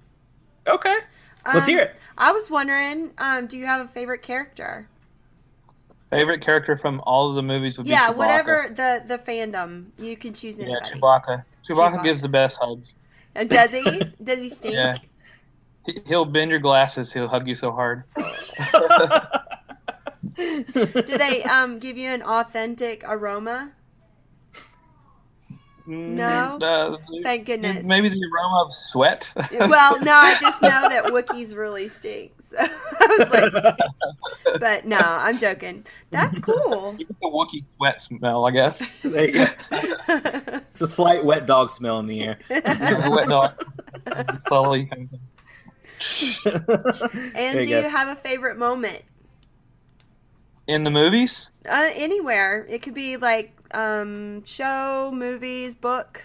[0.67, 0.97] Okay,
[1.45, 1.95] let's um, hear it.
[2.17, 4.87] I was wondering, um, do you have a favorite character?
[6.09, 9.91] Favorite character from all of the movies would yeah, be Yeah, whatever the the fandom.
[9.99, 10.87] You can choose anybody.
[10.87, 11.43] Yeah, Chewbacca.
[11.67, 11.97] Chewbacca.
[11.97, 12.93] Chewbacca gives the best hugs.
[13.35, 14.01] And does he?
[14.23, 14.73] does he stink?
[14.73, 14.95] Yeah.
[16.05, 17.11] He'll bend your glasses.
[17.13, 18.03] He'll hug you so hard.
[20.35, 23.71] Do they um, give you an authentic aroma?
[25.87, 26.59] Mm, no.
[26.61, 27.83] Uh, Thank goodness.
[27.83, 29.33] Maybe the aroma of sweat.
[29.51, 32.31] well, no, I just know that Wookiees really stink.
[32.51, 32.57] So
[33.31, 33.53] like,
[34.59, 35.85] but no, I'm joking.
[36.09, 36.93] That's cool.
[36.93, 38.91] the Wookiee sweat smell, I guess.
[39.03, 39.47] There you go.
[39.71, 42.39] it's a slight wet dog smell in the air.
[42.49, 43.53] wet dog.
[44.47, 44.89] Slowly
[46.45, 49.03] and do you have a favorite moment?
[50.67, 51.49] In the movies?
[51.67, 52.65] Uh, anywhere.
[52.69, 56.23] It could be like um, show, movies, book,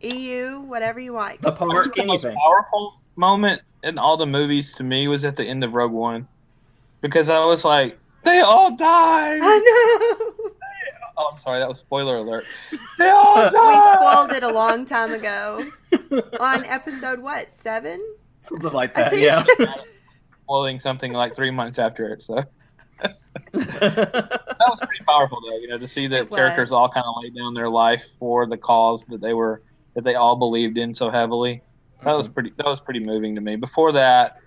[0.00, 1.40] EU, whatever you like.
[1.44, 2.34] A park, anything.
[2.34, 5.92] The powerful moment in all the movies to me was at the end of Rogue
[5.92, 6.26] One.
[7.00, 9.40] Because I was like, they all died!
[9.42, 10.50] I know!
[11.18, 12.44] Oh, I'm sorry, that was spoiler alert.
[12.98, 13.52] They all died!
[13.52, 15.64] We spoiled it a long time ago.
[16.38, 18.04] On episode, what, seven?
[18.46, 19.18] Something like that.
[19.18, 19.44] Yeah,
[20.46, 22.22] holding something like three months after it.
[22.22, 22.34] So
[23.52, 25.58] that was pretty powerful, though.
[25.58, 28.56] You know, to see that characters all kind of laid down their life for the
[28.56, 29.62] cause that they were
[29.94, 31.62] that they all believed in so heavily.
[31.98, 32.16] That mm-hmm.
[32.16, 32.52] was pretty.
[32.56, 33.56] That was pretty moving to me.
[33.56, 34.40] Before that,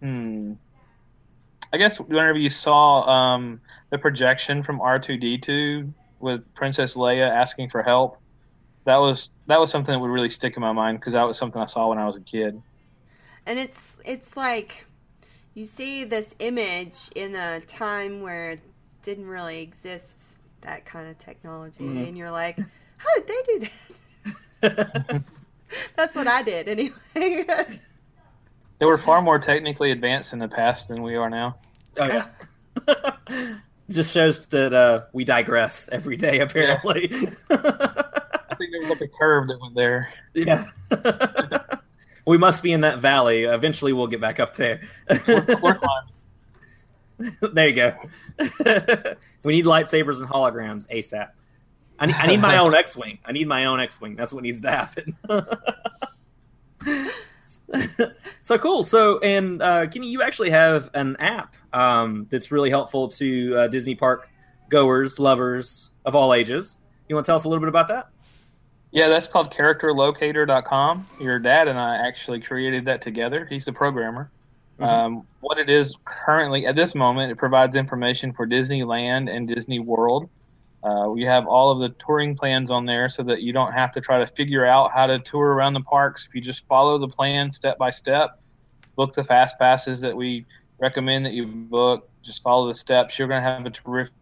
[0.00, 0.54] hmm.
[1.72, 6.96] I guess whenever you saw um, the projection from R two D two with Princess
[6.96, 8.18] Leia asking for help,
[8.84, 11.38] that was that was something that would really stick in my mind because that was
[11.38, 12.60] something I saw when I was a kid
[13.46, 14.86] and it's it's like
[15.54, 18.60] you see this image in a time where it
[19.02, 22.04] didn't really exist that kind of technology mm-hmm.
[22.04, 22.58] and you're like
[22.96, 23.66] how did they do
[24.60, 25.22] that?
[25.96, 26.96] That's what i did anyway.
[28.78, 31.58] They were far more technically advanced in the past than we are now.
[31.98, 33.54] Oh yeah.
[33.90, 37.10] Just shows that uh, we digress every day apparently.
[37.10, 37.30] Yeah.
[37.50, 40.14] i think there was like a curve that went there.
[40.32, 40.64] Yeah
[42.26, 43.44] we must be in that valley.
[43.44, 44.82] Eventually, we'll get back up there.
[47.52, 47.94] there you go.
[49.42, 51.30] we need lightsabers and holograms ASAP.
[51.98, 53.18] I need, I need my own X-wing.
[53.26, 54.16] I need my own X-wing.
[54.16, 55.16] That's what needs to happen.
[58.42, 58.84] so cool.
[58.84, 63.68] So, and uh, Kenny, you actually have an app um, that's really helpful to uh,
[63.68, 64.30] Disney park
[64.70, 66.78] goers, lovers of all ages.
[67.08, 68.08] You want to tell us a little bit about that?
[68.92, 71.06] Yeah, that's called characterlocator.com.
[71.20, 73.46] Your dad and I actually created that together.
[73.48, 74.30] He's the programmer.
[74.80, 74.84] Mm-hmm.
[74.84, 79.78] Um, what it is currently, at this moment, it provides information for Disneyland and Disney
[79.78, 80.28] World.
[80.82, 83.92] Uh, we have all of the touring plans on there so that you don't have
[83.92, 86.26] to try to figure out how to tour around the parks.
[86.26, 88.40] If you just follow the plan step by step,
[88.96, 90.46] book the fast passes that we
[90.78, 94.12] recommend that you book, just follow the steps, you're going to have a terrific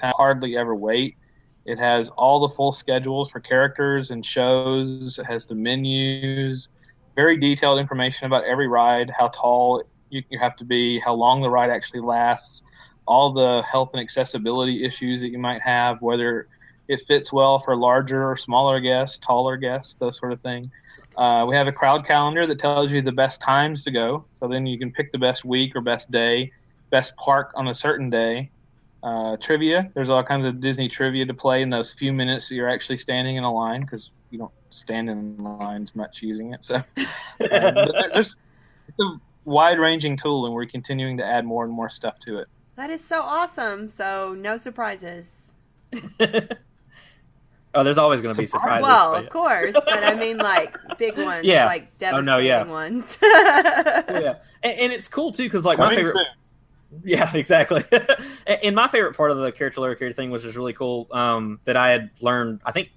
[0.00, 0.14] time.
[0.16, 1.16] Hardly ever wait.
[1.66, 5.18] It has all the full schedules for characters and shows.
[5.18, 6.68] It has the menus,
[7.16, 11.42] very detailed information about every ride, how tall you, you have to be, how long
[11.42, 12.62] the ride actually lasts,
[13.06, 16.46] all the health and accessibility issues that you might have, whether
[16.86, 20.68] it fits well for larger or smaller guests, taller guests, those sort of things.
[21.16, 24.24] Uh, we have a crowd calendar that tells you the best times to go.
[24.38, 26.52] So then you can pick the best week or best day,
[26.90, 28.50] best park on a certain day
[29.06, 29.88] uh, trivia.
[29.94, 32.98] There's all kinds of Disney trivia to play in those few minutes that you're actually
[32.98, 36.64] standing in a line because you don't stand in lines much using it.
[36.64, 36.84] So um,
[37.40, 38.34] there's
[38.88, 42.48] it's a wide-ranging tool, and we're continuing to add more and more stuff to it.
[42.74, 43.86] That is so awesome.
[43.86, 45.32] So no surprises.
[47.74, 48.84] Oh, there's always going to be surprises.
[48.84, 51.66] Well, of course, but I mean like big ones, yeah.
[51.66, 52.62] like devastating oh, no, yeah.
[52.64, 53.18] ones.
[53.22, 56.14] yeah, and, and, it's cool too because like my favorite.
[56.14, 56.24] Soon.
[57.04, 57.84] Yeah, exactly.
[58.46, 61.76] and my favorite part of the character character thing was just really cool um, that
[61.76, 62.60] I had learned.
[62.64, 62.90] I think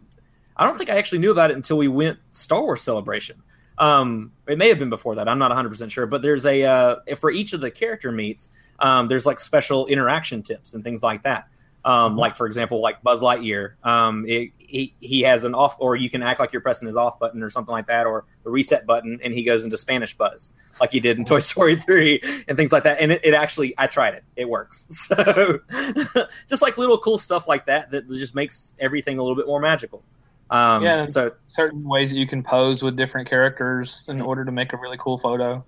[0.57, 3.41] I don't think I actually knew about it until we went Star Wars Celebration.
[3.77, 5.29] Um, it may have been before that.
[5.29, 8.49] I'm not 100 percent sure, but there's a uh, for each of the character meets,
[8.79, 11.47] um, there's like special interaction tips and things like that.
[11.85, 15.95] Um, like for example, like Buzz Lightyear, um, it, he he has an off, or
[15.95, 18.49] you can act like you're pressing his off button or something like that, or the
[18.49, 22.21] reset button, and he goes into Spanish Buzz, like he did in Toy Story three
[22.47, 22.97] and things like that.
[22.99, 24.85] And it, it actually, I tried it, it works.
[25.09, 25.59] So
[26.47, 29.59] just like little cool stuff like that that just makes everything a little bit more
[29.59, 30.03] magical.
[30.51, 34.51] Um, yeah, so certain ways that you can pose with different characters in order to
[34.51, 35.63] make a really cool photo.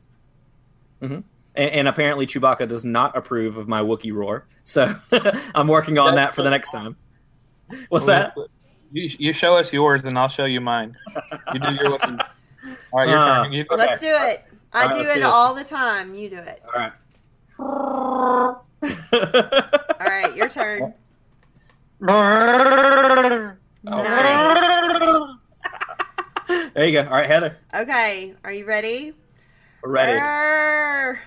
[1.02, 1.20] Mm-hmm.
[1.56, 4.96] And, and, apparently Chewbacca does not approve of my Wookiee roar, so
[5.56, 6.96] I'm working on that for the next time.
[7.90, 8.34] What's that?
[8.94, 10.96] You, you show us yours, and I'll show you mine.
[11.54, 12.26] You do your Wookiee.
[12.94, 13.54] All right, your uh, turn.
[13.54, 13.76] You, okay.
[13.76, 14.46] Let's do it.
[14.74, 16.14] I right, do it all the time.
[16.16, 16.62] You do it.
[16.66, 16.94] All right.
[17.60, 18.66] all
[20.00, 20.94] right, your turn.
[23.84, 23.98] Nice.
[26.74, 27.04] there you go.
[27.08, 27.58] All right, Heather.
[27.74, 29.14] Okay, are you ready?
[29.84, 30.20] We're ready.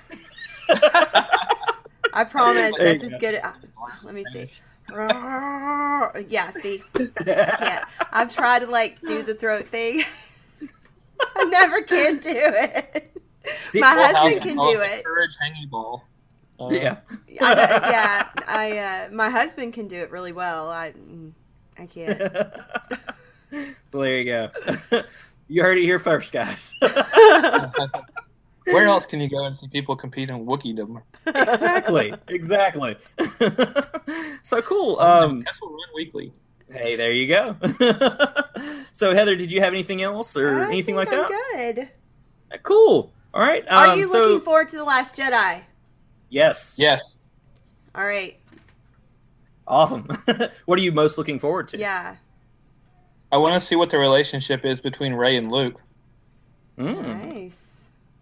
[2.12, 3.34] I promise that's as good.
[3.34, 4.50] As, uh, let me see.
[4.90, 7.84] yeah, see, I can't.
[8.12, 10.04] I've tried to like do the throat thing.
[11.36, 13.16] I never can do it.
[13.68, 15.04] See, My husband can do it.
[15.04, 16.04] Courage hanging ball.
[16.60, 16.98] Uh, yeah.
[17.40, 17.52] I,
[17.90, 18.28] yeah.
[18.46, 20.70] I uh, my husband can do it really well.
[20.70, 21.32] I mm,
[21.76, 22.18] I can't.
[23.90, 24.50] so there you go.
[25.48, 26.72] you heard it here first, guys.
[28.64, 31.02] Where else can you go and see people compete in Wookiedom?
[31.26, 32.96] exactly, exactly.
[34.42, 34.98] so cool.
[35.00, 36.32] Um, Kessel Run Weekly.
[36.70, 37.56] Hey, there you go.
[38.92, 41.28] so Heather, did you have anything else or I anything like I'm that?
[41.28, 41.88] Good.
[42.52, 43.12] Uh, cool.
[43.34, 43.64] All right.
[43.68, 44.20] Um, Are you so...
[44.20, 45.62] looking forward to the Last Jedi?
[46.30, 46.74] Yes.
[46.78, 47.16] Yes.
[47.94, 48.38] All right.
[49.66, 50.08] Awesome.
[50.64, 51.78] what are you most looking forward to?
[51.78, 52.16] Yeah.
[53.30, 55.80] I want to see what the relationship is between Rey and Luke.
[56.78, 57.34] Mm.
[57.34, 57.73] Nice.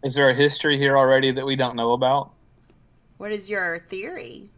[0.05, 2.33] Is there a history here already that we don't know about?
[3.19, 4.51] What is your theory?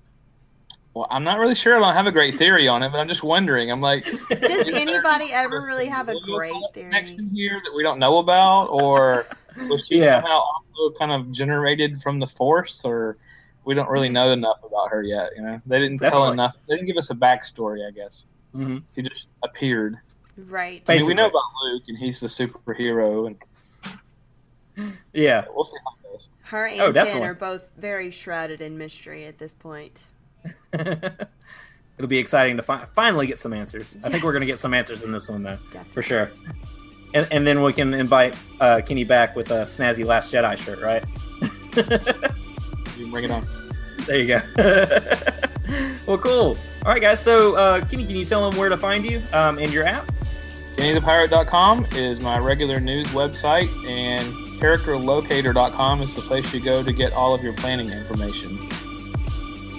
[0.95, 1.77] Well, I'm not really sure.
[1.77, 3.71] I don't have a great theory on it, but I'm just wondering.
[3.71, 7.99] I'm like, does anybody ever really have a great theory connection here that we don't
[7.99, 9.27] know about, or
[9.69, 10.21] was she yeah.
[10.21, 13.19] somehow also kind of generated from the Force, or
[13.65, 15.31] we don't really know enough about her yet?
[15.37, 16.27] You know, they didn't Definitely.
[16.27, 16.55] tell enough.
[16.69, 17.87] They didn't give us a backstory.
[17.87, 18.79] I guess mm-hmm.
[18.95, 19.99] she just appeared.
[20.37, 20.83] Right.
[20.89, 23.37] I mean, we know about Luke, and he's the superhero, and
[25.13, 26.29] yeah, we'll see how it goes.
[26.43, 30.05] Her and oh, Ben are both very shrouded in mystery at this point.
[30.73, 33.95] It'll be exciting to fi- finally get some answers.
[33.95, 34.05] Yes.
[34.05, 35.93] I think we're going to get some answers in this one, though, Definitely.
[35.93, 36.31] for sure.
[37.15, 40.81] And, and, then we can invite uh, Kenny back with a snazzy Last Jedi shirt,
[40.81, 41.05] right?
[42.97, 43.47] you can bring it on.
[44.07, 44.41] There you go.
[46.07, 46.57] well, cool.
[46.85, 47.21] All right, guys.
[47.21, 50.07] So, uh, Kenny, can you tell them where to find you um, and your app?
[50.77, 57.13] KennyThePirate.com is my regular news website, and characterlocator.com is the place you go to get
[57.13, 58.57] all of your planning information.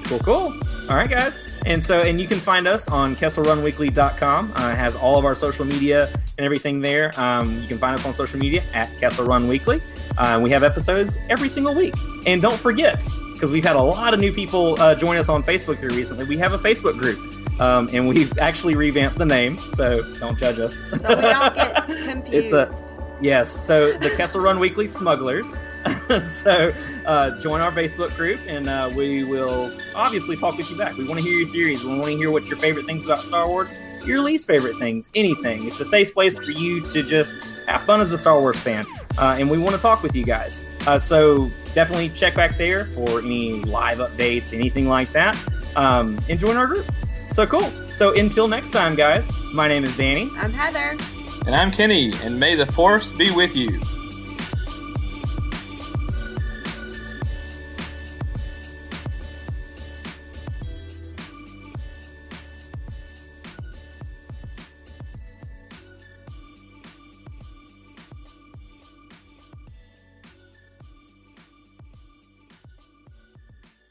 [0.04, 0.54] Cool, cool.
[0.88, 1.40] All right, guys.
[1.66, 4.54] And so, and you can find us on KesselRunWeekly.com.
[4.56, 7.12] Uh, it has all of our social media and everything there.
[7.20, 9.82] Um, you can find us on social media at Kessel Run Weekly.
[10.20, 11.96] Uh, we have episodes every single week.
[12.28, 15.42] And don't forget, because we've had a lot of new people uh, join us on
[15.42, 17.20] Facebook here recently, we have a Facebook group.
[17.60, 20.76] Um, and we've actually revamped the name, so don't judge us.
[20.76, 22.34] So we don't get confused.
[22.34, 25.58] it's a, Yes, so the Kessel Run Weekly Smugglers.
[26.22, 26.74] so
[27.06, 30.98] uh, join our Facebook group, and uh, we will obviously talk with you back.
[30.98, 31.84] We want to hear your theories.
[31.84, 35.10] We want to hear what your favorite things about Star Wars, your least favorite things,
[35.16, 35.66] anything.
[35.66, 37.36] It's a safe place for you to just
[37.68, 38.86] have fun as a Star Wars fan,
[39.18, 40.60] uh, and we want to talk with you guys.
[40.86, 45.38] Uh, so definitely check back there for any live updates, anything like that,
[45.76, 46.86] um, and join our group.
[47.32, 47.70] So cool.
[47.88, 49.30] So until next time, guys.
[49.54, 50.30] My name is Danny.
[50.36, 50.98] I'm Heather.
[51.46, 53.80] And I'm Kenny, and may the Force be with you.